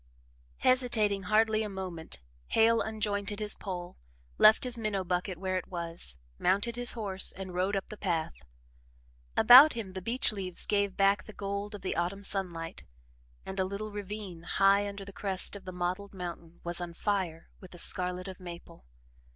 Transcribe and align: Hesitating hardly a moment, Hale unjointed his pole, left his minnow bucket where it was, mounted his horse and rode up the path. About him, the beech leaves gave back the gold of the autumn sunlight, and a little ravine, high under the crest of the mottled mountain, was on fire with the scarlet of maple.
Hesitating 0.57 1.25
hardly 1.29 1.61
a 1.61 1.69
moment, 1.69 2.21
Hale 2.47 2.81
unjointed 2.81 3.37
his 3.39 3.53
pole, 3.55 3.97
left 4.39 4.63
his 4.63 4.75
minnow 4.75 5.03
bucket 5.03 5.37
where 5.37 5.57
it 5.59 5.67
was, 5.67 6.17
mounted 6.39 6.75
his 6.75 6.93
horse 6.93 7.31
and 7.31 7.53
rode 7.53 7.75
up 7.75 7.87
the 7.89 7.97
path. 7.97 8.41
About 9.37 9.73
him, 9.73 9.93
the 9.93 10.01
beech 10.01 10.31
leaves 10.31 10.65
gave 10.65 10.97
back 10.97 11.25
the 11.25 11.33
gold 11.33 11.75
of 11.75 11.83
the 11.83 11.95
autumn 11.95 12.23
sunlight, 12.23 12.83
and 13.45 13.59
a 13.59 13.63
little 13.63 13.91
ravine, 13.91 14.41
high 14.41 14.87
under 14.89 15.05
the 15.05 15.13
crest 15.13 15.55
of 15.55 15.65
the 15.65 15.71
mottled 15.71 16.15
mountain, 16.15 16.61
was 16.63 16.81
on 16.81 16.95
fire 16.95 17.51
with 17.59 17.69
the 17.69 17.77
scarlet 17.77 18.27
of 18.27 18.39
maple. 18.39 18.87